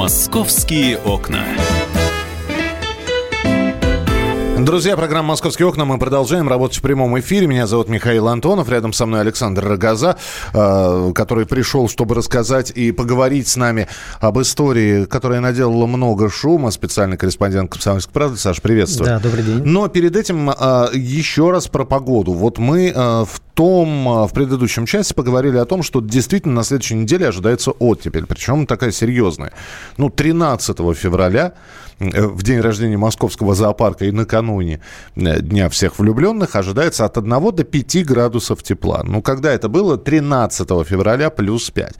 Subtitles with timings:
[0.00, 1.44] Московские окна.
[4.64, 5.86] Друзья, программа «Московские окна».
[5.86, 7.46] Мы продолжаем работать в прямом эфире.
[7.46, 8.68] Меня зовут Михаил Антонов.
[8.68, 10.18] Рядом со мной Александр Рогоза,
[10.52, 13.88] э, который пришел, чтобы рассказать и поговорить с нами
[14.20, 16.70] об истории, которая наделала много шума.
[16.72, 18.36] Специальный корреспондент «Комсомольской правды».
[18.36, 19.06] Саш, приветствую.
[19.06, 19.62] Да, добрый день.
[19.64, 22.32] Но перед этим э, еще раз про погоду.
[22.32, 26.96] Вот мы э, в том, в предыдущем части поговорили о том, что действительно на следующей
[26.96, 28.26] неделе ожидается оттепель.
[28.26, 29.52] Причем такая серьезная.
[29.96, 31.54] Ну, 13 февраля
[32.00, 34.80] в день рождения Московского зоопарка и накануне
[35.16, 39.02] э, Дня всех влюбленных ожидается от 1 до 5 градусов тепла.
[39.04, 39.98] Ну, когда это было?
[39.98, 41.94] 13 февраля плюс 5.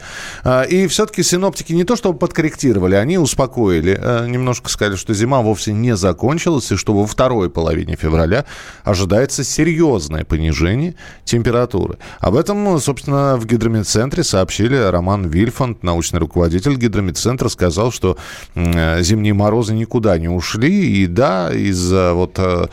[0.44, 3.98] А, и все-таки синоптики не то чтобы подкорректировали, они успокоили.
[4.00, 8.46] Э, немножко сказали, что зима вовсе не закончилась, и что во второй половине февраля
[8.84, 11.98] ожидается серьезное понижение температуры.
[12.20, 18.16] Об этом, собственно, в гидромедцентре сообщили Роман Вильфанд, научный руководитель гидромедцентра, сказал, что
[18.54, 21.02] э, зимние морозы не никуда не ушли.
[21.02, 22.66] И да, из-за вот э,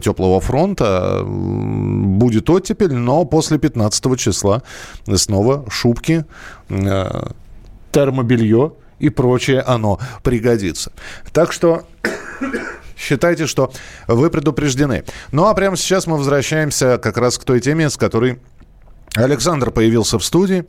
[0.00, 4.62] теплого фронта будет оттепель, но после 15 числа
[5.14, 6.24] снова шубки,
[6.68, 7.22] э,
[7.92, 10.92] термобелье и прочее оно пригодится.
[11.32, 11.84] Так что
[12.98, 13.72] считайте, что
[14.08, 15.04] вы предупреждены.
[15.30, 18.40] Ну а прямо сейчас мы возвращаемся как раз к той теме, с которой
[19.14, 20.64] Александр появился в студии.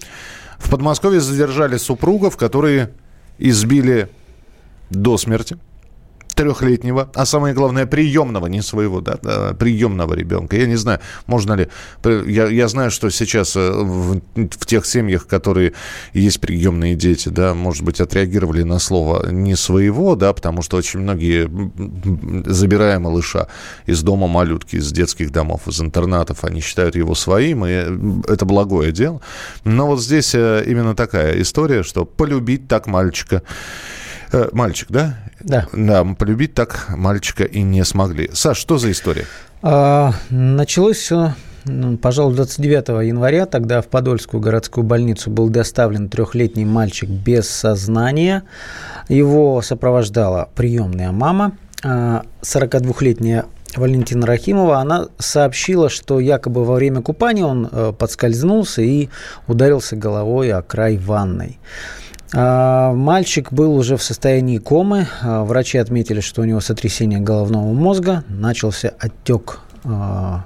[0.59, 2.91] В Подмосковье задержали супругов, которые
[3.39, 4.09] избили
[4.89, 5.57] до смерти
[6.35, 9.15] трехлетнего, а самое главное, приемного, не своего, да,
[9.57, 10.57] приемного ребенка.
[10.57, 11.69] Я не знаю, можно ли...
[12.03, 15.73] Я, я знаю, что сейчас э, в, в тех семьях, которые
[16.13, 20.99] есть приемные дети, да, может быть, отреагировали на слово «не своего», да, потому что очень
[20.99, 21.49] многие,
[22.45, 23.47] забирая малыша
[23.85, 27.71] из дома малютки, из детских домов, из интернатов, они считают его своим, и
[28.27, 29.21] это благое дело.
[29.63, 33.41] Но вот здесь э, именно такая история, что полюбить так мальчика
[34.35, 35.17] Э, мальчик, да?
[35.39, 35.67] Да.
[35.71, 38.29] Да, полюбить так мальчика и не смогли.
[38.33, 39.25] Саш, что за история?
[39.61, 41.33] А, началось все
[41.67, 48.43] ну, пожалуй, 29 января тогда в Подольскую городскую больницу был доставлен трехлетний мальчик без сознания.
[49.09, 53.45] Его сопровождала приемная мама, 42-летняя
[53.75, 59.09] а, Валентина Рахимова, она сообщила, что якобы во время купания он э, подскользнулся и
[59.47, 61.59] ударился головой о край ванной.
[62.37, 65.07] А, мальчик был уже в состоянии комы.
[65.21, 70.45] А, врачи отметили, что у него сотрясение головного мозга, начался отек, а,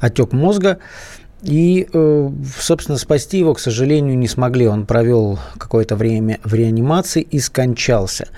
[0.00, 0.78] отек мозга.
[1.42, 4.68] И, э, собственно, спасти его, к сожалению, не смогли.
[4.68, 8.28] Он провел какое-то время в реанимации и скончался.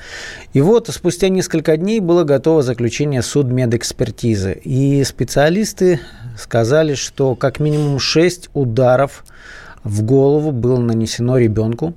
[0.52, 4.52] И вот спустя несколько дней было готово заключение судмедэкспертизы.
[4.52, 5.98] И специалисты
[6.38, 9.24] сказали, что как минимум 6 ударов
[9.82, 11.94] в голову было нанесено ребенку.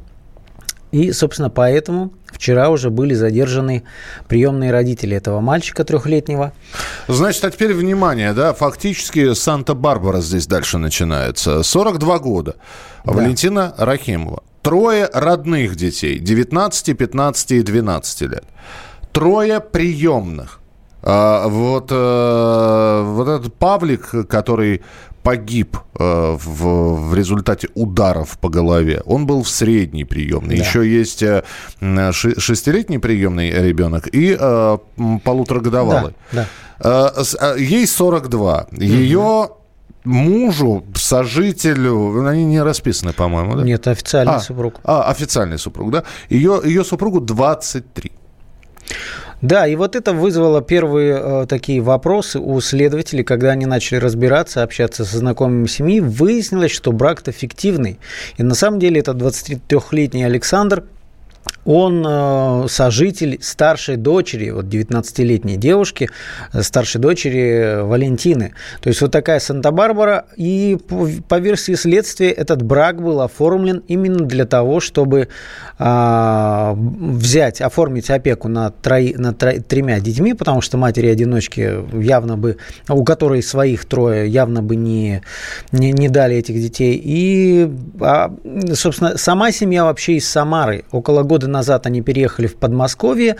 [0.95, 3.83] И, собственно, поэтому вчера уже были задержаны
[4.29, 6.53] приемные родители этого мальчика трехлетнего.
[7.09, 11.63] Значит, а теперь внимание, да, фактически Санта-Барбара здесь дальше начинается.
[11.63, 12.55] 42 года.
[13.03, 13.11] Да.
[13.11, 14.41] Валентина Рахимова.
[14.61, 18.45] Трое родных детей, 19, 15 и 12 лет.
[19.11, 20.61] Трое приемных.
[21.03, 24.81] А, вот, э, вот этот Павлик, который
[25.25, 30.57] погиб э, в, в результате ударов по голове, он был в средней приемной.
[30.57, 30.63] Да.
[30.63, 31.43] Еще есть э,
[32.11, 34.77] шестилетний приемный ребенок и э,
[35.23, 36.13] полуторагодовалый.
[36.31, 36.47] Да,
[36.79, 37.11] да.
[37.17, 38.67] Э, э ей 42.
[38.71, 38.81] Угу.
[38.81, 39.49] Ее
[40.03, 43.63] мужу, сожителю, они не расписаны, по-моему, да?
[43.63, 44.75] Нет, официальный а, супруг.
[44.83, 46.03] А, официальный супруг, да?
[46.29, 48.11] Ее, ее супругу 23.
[49.41, 54.63] Да, и вот это вызвало первые э, такие вопросы у следователей, когда они начали разбираться,
[54.63, 57.99] общаться со знакомыми семьи, выяснилось, что брак-то фиктивный.
[58.37, 60.83] И на самом деле это 23-летний Александр
[61.65, 66.09] он э, сожитель старшей дочери, вот 19-летней девушки,
[66.53, 68.53] э, старшей дочери Валентины.
[68.81, 70.25] То есть вот такая Санта-Барбара.
[70.37, 70.77] И
[71.27, 75.27] по, версии следствия этот брак был оформлен именно для того, чтобы
[75.79, 82.57] э, взять, оформить опеку над, трои, над тремя детьми, потому что матери-одиночки явно бы,
[82.87, 85.23] у которой своих трое, явно бы не,
[85.71, 87.01] не, не дали этих детей.
[87.03, 87.71] И,
[88.01, 88.31] а,
[88.73, 93.37] собственно, сама семья вообще из Самары около года назад они переехали в Подмосковье,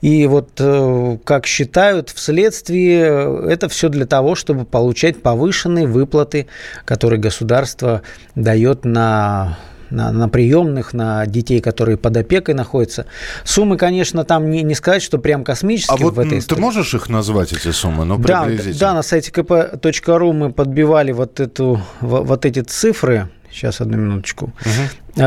[0.00, 6.46] и вот, э, как считают вследствие, это все для того, чтобы получать повышенные выплаты,
[6.84, 8.02] которые государство
[8.34, 9.58] дает на
[9.90, 13.06] на, на приемных, на детей, которые под опекой находятся.
[13.44, 16.60] Суммы, конечно, там не, не сказать, что прям космические а вот в этой ты истории.
[16.60, 18.04] можешь их назвать, эти суммы?
[18.04, 18.46] Ну, да,
[18.78, 23.30] да, на сайте kp.ru мы подбивали вот, эту, вот эти цифры.
[23.50, 24.52] Сейчас, одну минуточку.
[24.60, 25.22] Угу.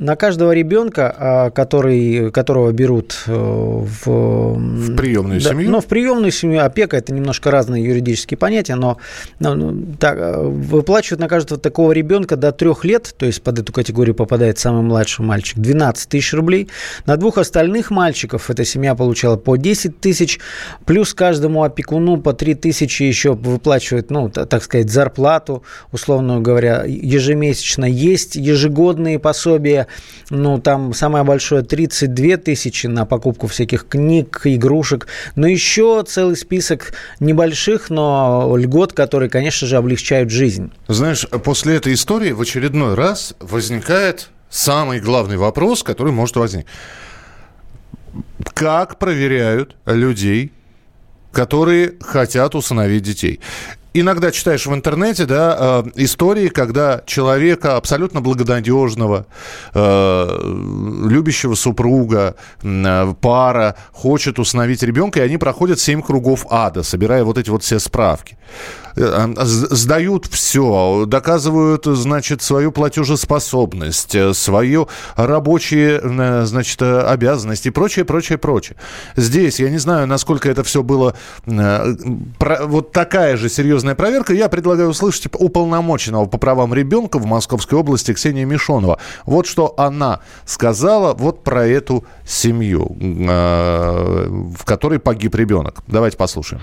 [0.00, 5.70] На каждого ребенка, а, который, которого берут э, в, в приемную да, семью?
[5.70, 8.96] Ну, в приемную семью опека– это немножко разные юридические понятия, но
[9.40, 13.74] ну, так, э, выплачивают на каждого такого ребенка до трех лет, то есть под эту
[13.74, 16.70] категорию попадает самый младший мальчик, 12 тысяч рублей.
[17.04, 20.40] На двух остальных мальчиков эта семья получала по 10 тысяч,
[20.86, 25.62] плюс каждому опекуну по 3 тысячи еще выплачивают, ну, так сказать, зарплату,
[25.92, 27.84] условно говоря, ежемесячно.
[27.84, 29.88] Есть ежегодные пособия
[30.30, 36.92] ну, там самое большое 32 тысячи на покупку всяких книг, игрушек, но еще целый список
[37.18, 40.72] небольших, но льгот, которые, конечно же, облегчают жизнь.
[40.88, 46.72] Знаешь, после этой истории в очередной раз возникает самый главный вопрос, который может возникнуть.
[48.54, 50.52] Как проверяют людей,
[51.32, 53.40] которые хотят усыновить детей
[53.94, 59.26] иногда читаешь в интернете, да, э, истории, когда человека абсолютно благонадежного,
[59.74, 60.40] э,
[61.08, 67.38] любящего супруга, э, пара хочет установить ребенка, и они проходят семь кругов ада, собирая вот
[67.38, 68.36] эти вот все справки.
[68.96, 78.04] Э, сдают все, доказывают, значит, свою платежеспособность, э, свою рабочие, э, значит, обязанности и прочее,
[78.04, 78.76] прочее, прочее.
[79.16, 81.14] Здесь, я не знаю, насколько это все было
[81.46, 84.32] вот такая же серьезная проверка.
[84.32, 88.98] Я предлагаю услышать уполномоченного по правам ребенка в Московской области Ксении Мишонова.
[89.26, 95.82] Вот что она сказала вот про эту семью, в которой погиб ребенок.
[95.86, 96.62] Давайте послушаем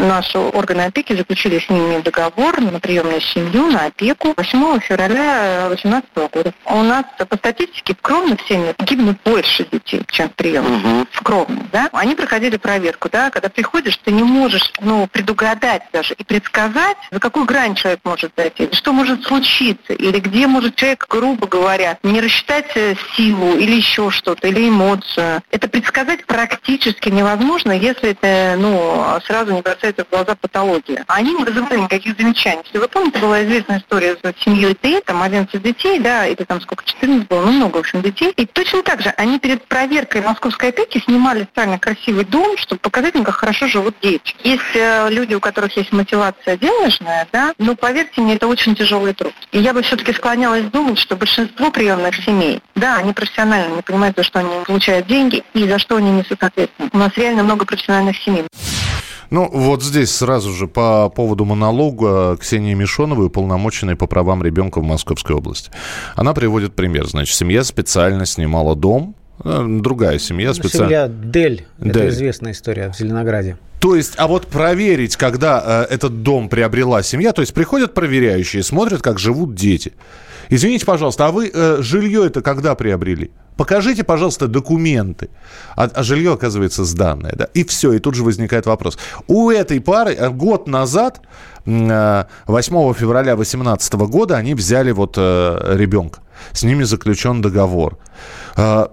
[0.00, 6.08] наши органы опеки заключили с ними договор на приемную семью, на опеку 8 февраля 2018
[6.32, 6.52] года.
[6.64, 10.84] У нас по статистике в кровных семьях гибнут больше детей, чем в приемных.
[10.84, 11.06] Угу.
[11.12, 11.88] В кровных, да?
[11.92, 13.30] Они проходили проверку, да?
[13.30, 18.32] Когда приходишь, ты не можешь, ну, предугадать даже и предсказать, за какую грань человек может
[18.36, 23.76] зайти, что может случиться, или где может человек, грубо говоря, не рассчитать э, силу или
[23.76, 25.42] еще что-то, или эмоцию.
[25.50, 31.04] Это предсказать практически невозможно, если это, ну, сразу не бросается бросается в глаза патология.
[31.08, 32.62] Они не вызывали никаких замечаний.
[32.64, 36.60] Если вы помните, была известная история с семьей Т, там 11 детей, да, или там
[36.60, 38.32] сколько, 14 было, ну много, в общем, детей.
[38.36, 43.10] И точно так же они перед проверкой московской опеки снимали специально красивый дом, чтобы показать
[43.10, 44.34] как хорошо живут дети.
[44.44, 49.12] Есть э, люди, у которых есть мотивация денежная, да, но поверьте мне, это очень тяжелый
[49.14, 49.34] труд.
[49.50, 54.16] И я бы все-таки склонялась думать, что большинство приемных семей, да, они профессионально не понимают,
[54.16, 56.94] за что они получают деньги и за что они несут ответственность.
[56.94, 58.44] У нас реально много профессиональных семей.
[59.30, 64.84] Ну, вот здесь сразу же по поводу монолога Ксении Мишоновой, уполномоченной по правам ребенка в
[64.84, 65.70] Московской области.
[66.16, 67.06] Она приводит пример.
[67.06, 70.88] Значит, семья специально снимала дом, э, другая семья специально...
[70.88, 71.66] Семья Дель.
[71.78, 71.90] Дель.
[71.90, 73.56] Это известная история в Зеленограде.
[73.80, 78.62] То есть, а вот проверить, когда э, этот дом приобрела семья, то есть приходят проверяющие,
[78.62, 79.92] смотрят, как живут дети.
[80.50, 83.30] Извините, пожалуйста, а вы э, жилье это когда приобрели?
[83.56, 85.28] Покажите, пожалуйста, документы.
[85.76, 87.34] А, а жилье, оказывается, сданное.
[87.36, 87.44] Да?
[87.52, 88.98] И все, и тут же возникает вопрос.
[89.26, 91.20] У этой пары э, год назад,
[91.66, 96.20] 8 э, февраля 2018 года, они взяли вот э, ребенка.
[96.52, 97.98] С ними заключен договор.
[98.56, 98.92] А,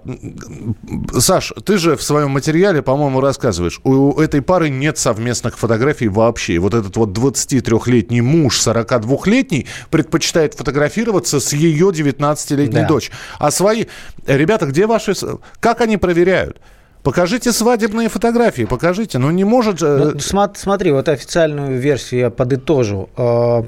[1.18, 6.58] Саш, ты же в своем материале, по-моему, рассказываешь, у этой пары нет совместных фотографий вообще.
[6.58, 12.86] Вот этот вот 23-летний муж, 42-летний, предпочитает фотографироваться с ее 19-летней да.
[12.86, 13.10] дочь.
[13.38, 13.86] А свои...
[14.26, 15.14] Ребята, где ваши...
[15.60, 16.60] Как они проверяют?
[17.08, 19.18] Покажите свадебные фотографии, покажите.
[19.18, 20.12] Ну, не может же...
[20.14, 23.08] Ну, смотри, вот официальную версию я подытожу.
[23.16, 23.64] А,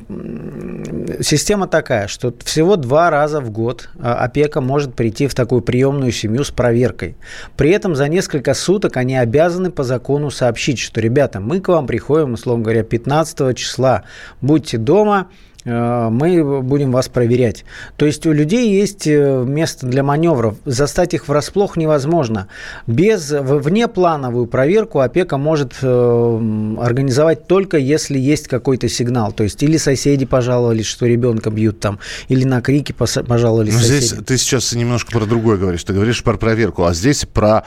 [1.20, 6.10] система такая, что всего два раза в год а, опека может прийти в такую приемную
[6.12, 7.16] семью с проверкой.
[7.56, 11.86] При этом за несколько суток они обязаны по закону сообщить, что, ребята, мы к вам
[11.86, 14.02] приходим, условно говоря, 15 числа.
[14.42, 17.64] Будьте дома, Э, мы будем вас проверять.
[17.96, 20.56] То есть у людей есть э, место для маневров.
[20.64, 22.48] Застать их врасплох невозможно.
[22.86, 29.32] Без внеплановую проверку опека может э, организовать только если есть какой-то сигнал.
[29.32, 31.98] То есть или соседи пожаловались, что ребенка бьют там,
[32.28, 34.04] или на крики пожаловались Но соседи.
[34.04, 35.84] Здесь ты сейчас немножко про другое говоришь.
[35.84, 37.64] Ты говоришь про проверку, а здесь про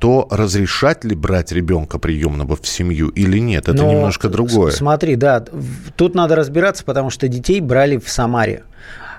[0.00, 3.68] то, разрешать ли брать ребенка приемного в семью или нет.
[3.68, 4.72] Это Но, немножко другое.
[4.72, 5.44] Смотри, да,
[5.96, 8.64] тут надо разбираться, потому что детей брали в Самаре.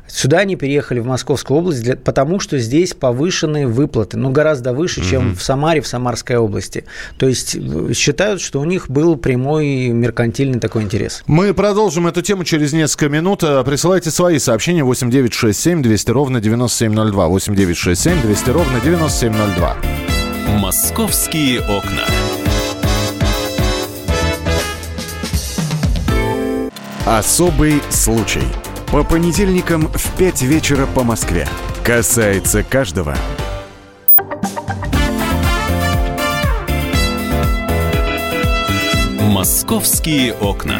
[0.07, 4.99] Сюда они переехали в Московскую область, для, потому что здесь повышенные выплаты, ну, гораздо выше,
[4.99, 5.09] угу.
[5.09, 6.83] чем в Самаре, в Самарской области.
[7.17, 11.23] То есть э, считают, что у них был прямой меркантильный такой интерес.
[11.25, 13.43] Мы продолжим эту тему через несколько минут.
[13.43, 17.27] Э, присылайте свои сообщения 8967 200 ровно 9702.
[17.27, 19.77] 8967 200 ровно 9702.
[20.59, 22.05] Московские окна.
[27.05, 28.47] Особый случай.
[28.89, 31.45] По понедельникам в 5 вечера по Москве.
[31.83, 33.13] Касается каждого.
[39.19, 40.79] Московские окна.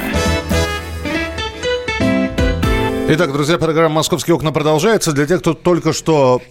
[3.10, 5.12] Итак, друзья, программа «Московские окна» продолжается.
[5.12, 6.42] Для тех, кто только что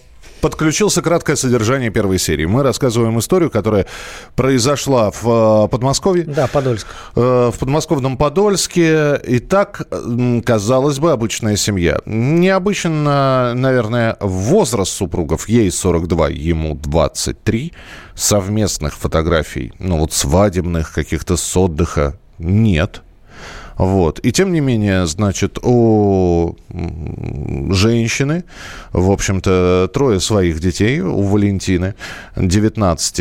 [0.43, 2.43] подключился краткое содержание первой серии.
[2.43, 3.85] Мы рассказываем историю, которая
[4.35, 6.25] произошла в э, Подмосковье.
[6.25, 6.85] Да, Подольск.
[7.15, 9.21] Э, в подмосковном Подольске.
[9.25, 9.87] И так,
[10.45, 11.99] казалось бы, обычная семья.
[12.05, 15.47] Необычно, наверное, возраст супругов.
[15.47, 17.71] Ей 42, ему 23.
[18.13, 23.01] Совместных фотографий, ну вот свадебных, каких-то с отдыха нет.
[23.77, 24.19] Вот.
[24.19, 26.55] И тем не менее, значит, у
[28.03, 28.43] женщины,
[28.91, 31.95] в общем-то, трое своих детей, у Валентины,
[32.35, 33.15] 19,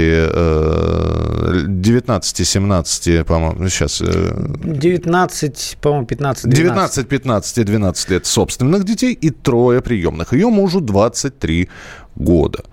[1.80, 4.02] 19 17, по-моему, сейчас...
[4.02, 6.58] 19, по-моему, 15, 12.
[6.58, 10.32] 19, 15 и 12 лет собственных детей и трое приемных.
[10.32, 11.68] Ее мужу 23
[12.16, 12.64] года.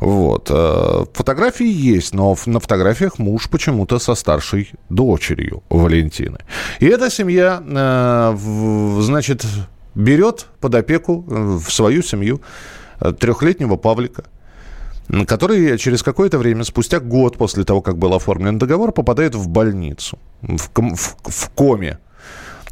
[0.00, 0.50] Вот.
[0.50, 6.38] Э, фотографии есть, но на фотографиях муж почему-то со старшей дочерью Валентины.
[6.80, 8.36] И эта семья, э,
[9.00, 9.46] значит,
[9.94, 12.40] берет под опеку э, в свою семью
[13.18, 14.24] трехлетнего Павлика,
[15.26, 20.18] который через какое-то время, спустя год после того, как был оформлен договор, попадает в больницу,
[20.40, 21.98] в, в, в коме.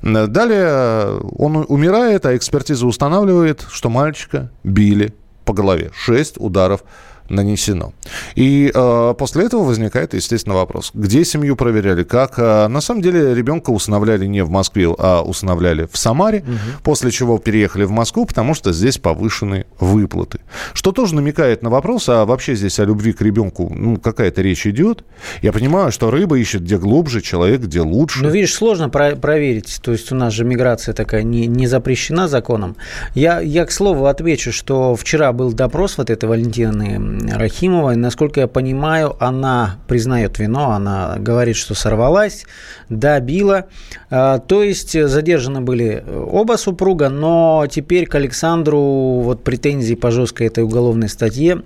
[0.03, 5.13] Далее он умирает, а экспертиза устанавливает, что мальчика били
[5.45, 5.91] по голове.
[5.95, 6.85] Шесть ударов
[7.31, 7.93] нанесено.
[8.35, 12.35] И э, после этого возникает, естественно, вопрос, где семью проверяли, как.
[12.39, 16.83] Э, на самом деле ребенка усыновляли не в Москве, а усыновляли в Самаре, угу.
[16.83, 20.41] после чего переехали в Москву, потому что здесь повышены выплаты.
[20.75, 24.67] Что тоже намекает на вопрос, а вообще здесь о любви к ребенку ну, какая-то речь
[24.67, 25.05] идет.
[25.43, 28.23] Я понимаю, что рыба ищет где глубже, человек где лучше.
[28.23, 29.81] Ну, видишь, сложно про- проверить.
[29.83, 32.77] То есть у нас же миграция такая не, не запрещена законом.
[33.15, 37.93] Я, я, к слову, отвечу, что вчера был допрос вот этой Валентины Рахимова.
[37.93, 42.47] И, насколько я понимаю, она признает вину, она говорит, что сорвалась,
[42.89, 43.67] добила.
[44.11, 50.49] А, то есть задержаны были оба супруга, но теперь к Александру вот претензий по жесткой
[50.49, 51.63] этой уголовной статье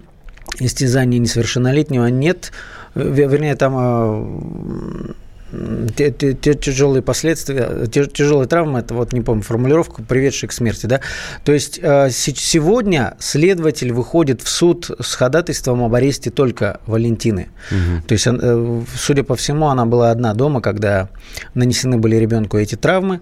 [0.60, 2.52] истязания несовершеннолетнего нет.
[2.94, 5.16] Вернее, там
[5.54, 11.00] а, тяжелые последствия, тяжелые травмы, это вот не помню формулировку, приведшие к смерти, да.
[11.44, 17.48] То есть э, сегодня следователь выходит в суд с ходатайством об аресте только Валентины.
[17.70, 18.06] Угу.
[18.08, 21.08] То есть, э, судя по всему, она была одна дома, когда
[21.54, 23.20] нанесены были ребенку эти травмы.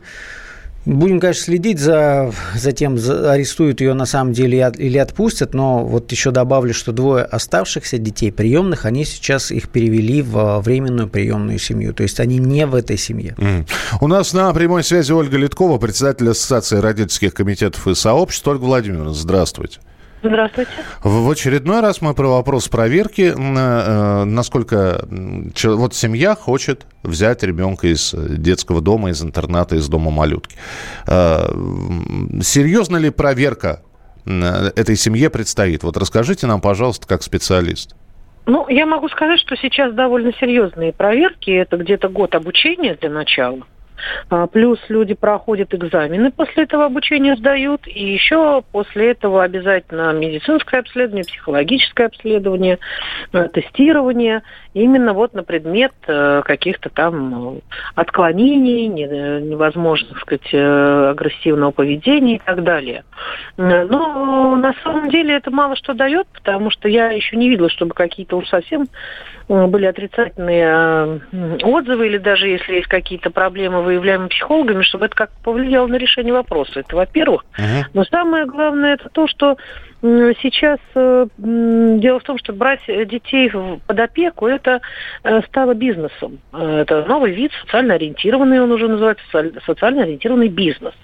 [0.84, 6.10] Будем, конечно, следить за, за тем, арестуют ее на самом деле или отпустят, но вот
[6.10, 11.94] еще добавлю, что двое оставшихся детей приемных, они сейчас их перевели в временную приемную семью,
[11.94, 13.36] то есть они не в этой семье.
[13.38, 13.68] Mm.
[14.00, 18.46] У нас на прямой связи Ольга Литкова, председатель Ассоциации родительских комитетов и сообществ.
[18.48, 19.78] Ольга Владимировна, здравствуйте.
[20.22, 20.70] Здравствуйте.
[21.02, 25.04] В очередной раз мы про вопрос проверки, э, насколько
[25.64, 30.56] вот семья хочет взять ребенка из детского дома, из интерната, из дома малютки.
[31.08, 31.48] Э,
[32.42, 33.82] серьезно ли проверка
[34.24, 35.82] этой семье предстоит?
[35.82, 37.96] Вот расскажите нам, пожалуйста, как специалист.
[38.46, 41.50] Ну, я могу сказать, что сейчас довольно серьезные проверки.
[41.50, 43.60] Это где-то год обучения для начала.
[44.28, 50.80] А, плюс люди проходят экзамены после этого обучения сдают, и еще после этого обязательно медицинское
[50.80, 52.78] обследование, психологическое обследование,
[53.32, 54.42] э, тестирование,
[54.74, 57.60] именно вот на предмет э, каких-то там
[57.94, 63.04] отклонений, невозможных, так сказать, э, агрессивного поведения и так далее.
[63.56, 67.94] Но на самом деле это мало что дает, потому что я еще не видела, чтобы
[67.94, 68.86] какие-то уж совсем
[69.48, 71.20] были отрицательные
[71.62, 76.32] отзывы, или даже если есть какие-то проблемы, выявляемые психологами, чтобы это как повлияло на решение
[76.32, 76.80] вопроса.
[76.80, 77.44] Это во-первых.
[77.58, 77.84] Uh-huh.
[77.92, 79.56] Но самое главное это то, что
[80.02, 83.50] сейчас э, дело в том, что брать детей
[83.86, 84.81] под опеку это
[85.25, 86.38] э, стало бизнесом.
[86.52, 89.25] Э, это новый вид, социально ориентированный, он уже называется
[89.66, 90.95] социально ориентированный бизнес.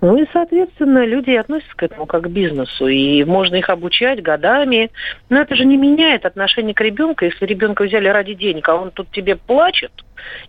[0.00, 4.90] Ну и, соответственно, люди относятся к этому как к бизнесу, и можно их обучать годами.
[5.28, 7.24] Но это же не меняет отношение к ребенку.
[7.24, 9.92] Если ребенка взяли ради денег, а он тут тебе плачет,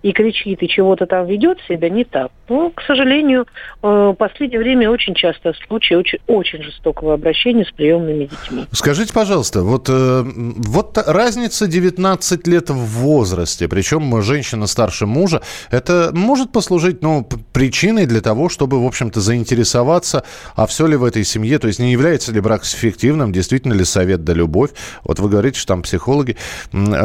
[0.02, 2.32] и кричит, и чего-то там ведет себя не так.
[2.48, 3.46] Но, к сожалению,
[3.82, 8.66] в последнее время очень часто случаи очень, очень жестокого обращения с приемными детьми.
[8.72, 15.42] Скажите, пожалуйста, вот, э, вот разница 19 лет в возрасте, причем женщина старше мужа,
[15.72, 20.24] это может послужить ну, причиной для того, чтобы, в общем-то, заинтересоваться,
[20.56, 23.86] а все ли в этой семье, то есть не является ли брак эффективным, действительно ли
[23.86, 24.72] совет да любовь.
[25.04, 26.38] Вот вы говорите, что там психологи.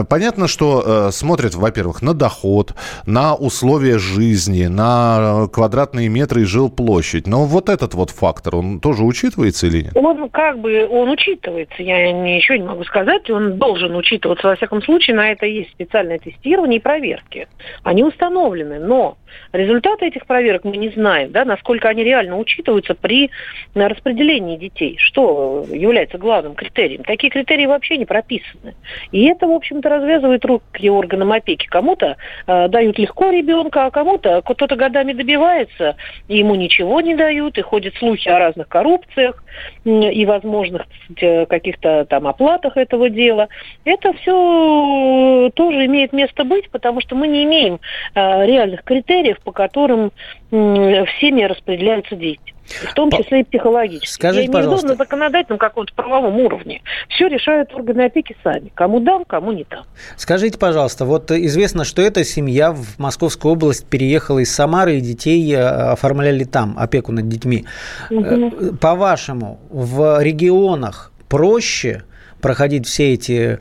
[0.09, 2.75] Понятно, что э, смотрят, во-первых, на доход, доход,
[3.07, 7.27] на условия жизни, на квадратные метры и жилплощадь.
[7.27, 9.93] Но вот этот вот фактор, он тоже учитывается или нет?
[9.97, 14.49] Он как бы, он учитывается, я ничего не могу сказать, он должен учитываться.
[14.49, 17.49] Во всяком случае, на это есть специальное тестирование и проверки.
[17.83, 19.17] Они установлены, но
[19.53, 23.31] результаты этих проверок мы не знаем, да, насколько они реально учитываются при
[23.75, 27.05] распределении детей, что является главным критерием.
[27.05, 28.75] Такие критерии вообще не прописаны.
[29.13, 31.67] И это, в общем-то, развязывает руки органам опеки.
[31.67, 32.17] Кому-то
[32.47, 35.97] э, дают легко ребенка, а кому-то кто-то годами добивается,
[36.29, 39.43] и ему ничего не дают, и ходят слухи о разных коррупциях
[39.85, 40.87] и возможных
[41.21, 43.49] э, каких-то там оплатах этого дела.
[43.85, 47.81] Это все тоже имеет место быть, потому что мы не имеем
[48.15, 50.13] э, реальных критериев, по которым
[50.51, 52.55] в семье распределяются дети.
[52.71, 54.15] В том числе и психологически.
[54.15, 54.89] Скажите, Я пожалуйста.
[54.89, 56.83] на законодательном каком-то правовом уровне.
[57.09, 58.71] Все решают органы опеки сами.
[58.75, 59.85] Кому дам, кому не дам.
[60.17, 65.53] Скажите, пожалуйста, вот известно, что эта семья в Московскую область переехала из Самары, и детей
[65.53, 67.65] э, оформляли там, опеку над детьми.
[68.11, 68.77] Угу.
[68.81, 72.05] По-вашему, в регионах проще
[72.41, 73.59] проходить все эти,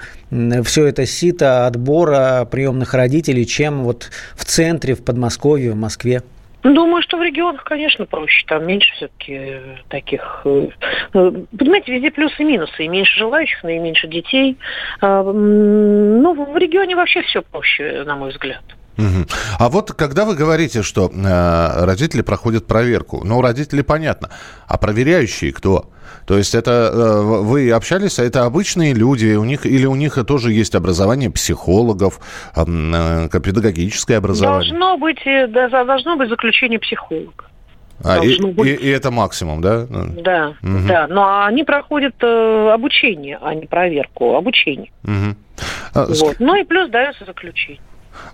[0.64, 6.24] все это сито отбора приемных родителей, чем вот в центре, в Подмосковье, в Москве?
[6.64, 8.46] Думаю, что в регионах, конечно, проще.
[8.46, 10.42] Там меньше все-таки э, таких...
[10.44, 10.68] Э,
[11.14, 12.84] э, понимаете, везде плюсы и минусы.
[12.84, 14.58] И меньше желающих, но и меньше детей.
[15.00, 18.64] А, ну, в регионе вообще все проще, на мой взгляд.
[19.58, 24.30] А вот когда вы говорите, что э, родители проходят проверку, ну, родители понятно,
[24.68, 25.90] а проверяющие кто?
[26.26, 30.24] То есть это э, вы общались, а это обычные люди, у них или у них
[30.26, 32.20] тоже есть образование психологов,
[32.56, 34.70] э, педагогическое образование?
[34.70, 37.46] Должно быть, э, должно быть заключение психолога.
[38.04, 38.68] А, и, быть...
[38.68, 39.86] и, и это максимум, да?
[39.90, 40.88] Да, угу.
[40.88, 41.08] да.
[41.08, 44.36] Но они проходят э, обучение, а не проверку.
[44.36, 44.92] Обучение.
[45.04, 46.06] Угу.
[46.22, 46.36] Вот.
[46.40, 47.82] Ну и плюс дается заключение.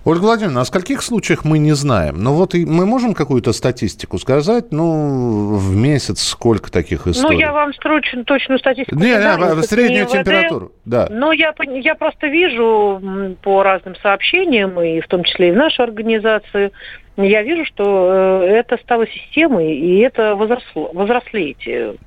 [0.06, 2.22] Ольга Владимировна, о скольких случаях мы не знаем?
[2.22, 4.72] Ну вот и мы можем какую-то статистику сказать?
[4.72, 7.36] Ну, в месяц сколько таких историй?
[7.36, 9.63] Ну, я вам строчную, точную статистику не, не знаю.
[9.63, 11.08] среднюю температуру, да.
[11.10, 15.84] Но я, я просто вижу по разным сообщениям, и в том числе и в нашей
[15.84, 16.71] организации,
[17.17, 21.98] я вижу, что э, это стало системой, и это возросло, возросли эти,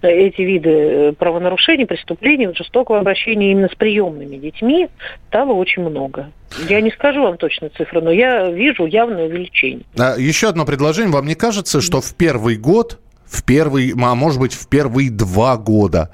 [0.00, 4.88] эти виды правонарушений, преступлений, жестокого обращения именно с приемными детьми
[5.28, 6.30] стало очень много.
[6.68, 9.84] Я не скажу вам точно цифры, но я вижу явное увеличение.
[9.98, 11.12] А, еще одно предложение.
[11.12, 15.56] Вам не кажется, что в первый год в первый, а может быть, в первые два
[15.56, 16.10] года,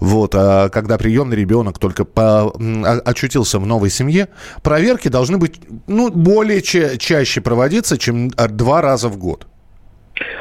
[0.00, 2.52] вот, а, когда приемный ребенок только по,
[3.04, 4.28] очутился в новой семье,
[4.62, 9.46] проверки должны быть ну, более ча- чаще проводиться, чем а, два раза в год.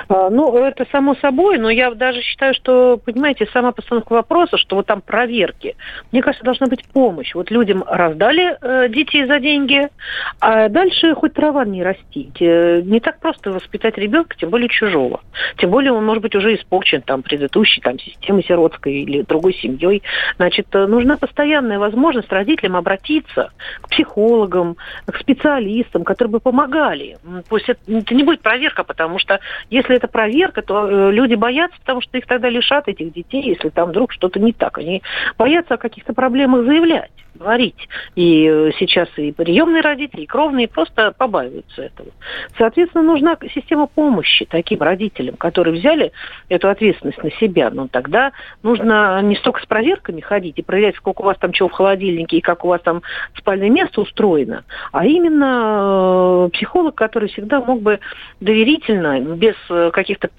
[0.10, 4.76] А, ну, это само собой, но я даже считаю, что, понимаете, сама постановка вопроса, что
[4.76, 5.76] вот там проверки,
[6.12, 7.34] мне кажется, должна быть помощь.
[7.34, 9.89] Вот людям раздали э, детей за деньги,
[10.39, 12.39] а дальше хоть трава не растить.
[12.39, 15.22] Не так просто воспитать ребенка, тем более чужого.
[15.58, 20.04] Тем более он, может быть, уже испорчен там предыдущей там, системой сиротской или другой семьей.
[20.38, 27.18] Значит, э, нужна постоянная возможность родителям обратиться к психологам, к специалистам, которые бы помогали.
[27.50, 29.39] Пусть это, это не будет проверка, потому что
[29.70, 33.69] если это проверка, то э, люди боятся, потому что их тогда лишат этих детей, если
[33.69, 34.77] там вдруг что-то не так.
[34.77, 35.01] Они
[35.38, 37.12] боятся о каких-то проблемах заявлять
[37.43, 37.89] говорить.
[38.15, 42.10] И э, сейчас и приемные родители, и кровные просто побаиваются этого.
[42.58, 46.12] Соответственно, нужна система помощи таким родителям, которые взяли
[46.49, 47.69] эту ответственность на себя.
[47.69, 48.32] Но тогда
[48.63, 52.38] нужно не столько с проверками ходить и проверять, сколько у вас там чего в холодильнике
[52.38, 53.01] и как у вас там
[53.38, 57.99] спальное место устроено, а именно э, психолог, который всегда мог бы
[58.39, 60.29] доверительно, без э, каких-то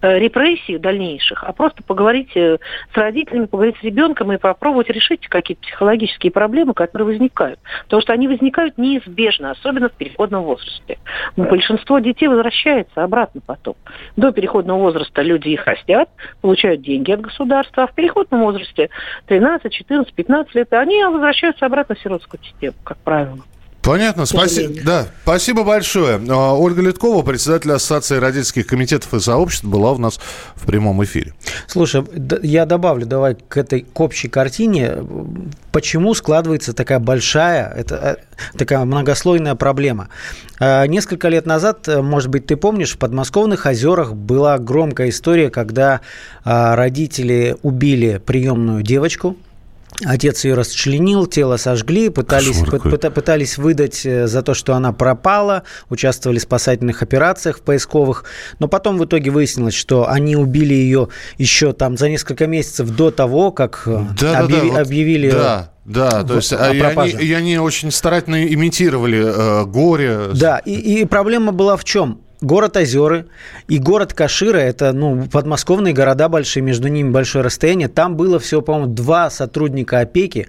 [0.00, 2.58] репрессий дальнейших, а просто поговорить с
[2.94, 7.58] родителями, поговорить с ребенком и попробовать решить какие-то психологические проблемы, которые возникают.
[7.84, 10.98] Потому что они возникают неизбежно, особенно в переходном возрасте.
[11.36, 13.74] Большинство детей возвращается обратно потом.
[14.16, 16.08] До переходного возраста люди их растят,
[16.40, 18.90] получают деньги от государства, а в переходном возрасте
[19.26, 23.38] 13, 14, 15 лет они возвращаются обратно в сиротскую систему, как правило.
[23.86, 24.74] Понятно, спасибо.
[24.84, 26.20] Да, спасибо большое.
[26.28, 30.18] А, Ольга Литкова, председатель Ассоциации родительских комитетов и сообществ, была у нас
[30.56, 31.34] в прямом эфире.
[31.68, 32.04] Слушай,
[32.42, 34.96] я добавлю, давай к этой к общей картине,
[35.70, 38.18] почему складывается такая большая, это
[38.52, 40.08] э, такая многослойная проблема.
[40.58, 45.48] А, несколько лет назад, э, может быть, ты помнишь, в подмосковных озерах была громкая история,
[45.48, 46.00] когда
[46.44, 49.36] а, родители убили приемную девочку,
[50.04, 55.62] Отец ее расчленил, тело сожгли, пытались, пыта, пытались выдать э, за то, что она пропала,
[55.88, 58.24] участвовали в спасательных операциях в поисковых,
[58.58, 63.10] но потом в итоге выяснилось, что они убили ее еще там за несколько месяцев до
[63.10, 66.80] того, как э, да, объяви, да, да, вот, объявили да Да, то есть а, и,
[66.80, 70.30] они, и они очень старательно имитировали э, горе.
[70.34, 72.20] Да, и, и проблема была в чем?
[72.40, 73.26] Город Озеры
[73.68, 77.88] и город Кашира, это ну, подмосковные города большие, между ними большое расстояние.
[77.88, 80.48] Там было всего, по-моему, два сотрудника опеки.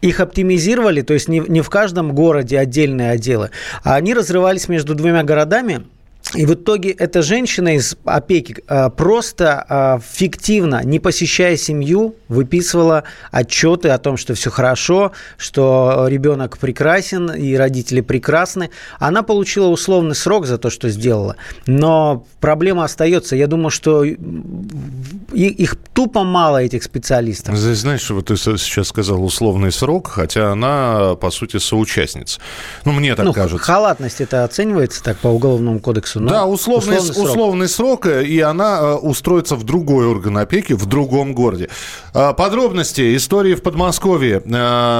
[0.00, 3.50] Их оптимизировали, то есть не, не в каждом городе отдельные отделы,
[3.82, 5.82] а они разрывались между двумя городами–
[6.34, 13.04] и в итоге эта женщина из опеки а, просто а, фиктивно, не посещая семью, выписывала
[13.30, 18.70] отчеты о том, что все хорошо, что ребенок прекрасен и родители прекрасны.
[18.98, 21.36] Она получила условный срок за то, что сделала.
[21.66, 23.34] Но проблема остается.
[23.34, 27.56] Я думаю, что их тупо мало, этих специалистов.
[27.56, 32.40] Знаешь, вот ты сейчас сказал условный срок, хотя она, по сути, соучастница.
[32.84, 33.64] Ну, мне так ну, кажется.
[33.64, 36.34] Халатность это оценивается так по уголовному кодексу кодексу.
[36.34, 37.28] да, условный, условный, срок.
[37.28, 41.68] условный срок, э, и она э, устроится в другой орган опеки в другом городе.
[42.14, 44.42] Э, подробности истории в Подмосковье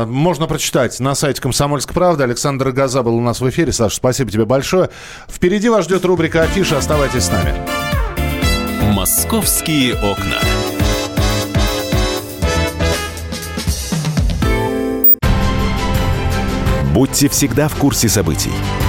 [0.06, 2.24] можно прочитать на сайте «Комсомольской правды».
[2.24, 3.72] Александр Газа был у нас в эфире.
[3.72, 4.90] Саша, спасибо тебе большое.
[5.28, 6.78] Впереди вас ждет рубрика «Афиша».
[6.78, 7.54] Оставайтесь с нами.
[8.92, 10.38] «Московские окна».
[16.98, 18.50] Будьте всегда в курсе событий.